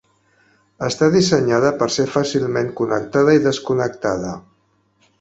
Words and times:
Està 0.87 1.09
dissenyada 1.15 1.71
per 1.83 1.89
ser 1.97 2.07
fàcilment 2.15 2.75
connectada 2.83 3.39
i 3.41 3.47
desconnectada. 3.49 4.37